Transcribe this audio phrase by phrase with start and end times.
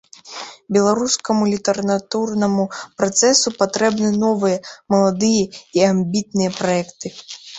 [0.77, 2.63] Беларускаму літаратурнаму
[3.01, 4.57] працэсу патрэбны новыя,
[4.93, 5.43] маладыя
[5.79, 7.07] і амбітныя праекты.